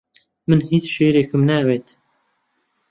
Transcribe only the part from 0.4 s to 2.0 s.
من هیچ شیرێکم ناوێت.